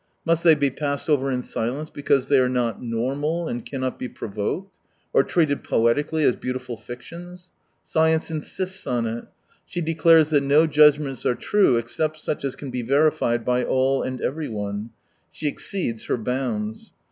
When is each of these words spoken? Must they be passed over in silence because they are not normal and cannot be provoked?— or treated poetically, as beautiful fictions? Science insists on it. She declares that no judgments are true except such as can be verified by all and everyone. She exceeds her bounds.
Must 0.25 0.43
they 0.43 0.55
be 0.55 0.71
passed 0.71 1.11
over 1.11 1.31
in 1.31 1.43
silence 1.43 1.91
because 1.91 2.27
they 2.27 2.39
are 2.39 2.49
not 2.49 2.81
normal 2.81 3.47
and 3.47 3.63
cannot 3.63 3.99
be 3.99 4.09
provoked?— 4.09 4.75
or 5.13 5.23
treated 5.23 5.63
poetically, 5.63 6.23
as 6.23 6.35
beautiful 6.35 6.75
fictions? 6.75 7.51
Science 7.83 8.31
insists 8.31 8.87
on 8.87 9.05
it. 9.05 9.25
She 9.67 9.79
declares 9.79 10.31
that 10.31 10.41
no 10.41 10.65
judgments 10.65 11.23
are 11.23 11.35
true 11.35 11.77
except 11.77 12.19
such 12.19 12.43
as 12.43 12.55
can 12.55 12.71
be 12.71 12.81
verified 12.81 13.45
by 13.45 13.63
all 13.63 14.01
and 14.01 14.19
everyone. 14.21 14.89
She 15.31 15.47
exceeds 15.47 16.05
her 16.05 16.17
bounds. 16.17 16.91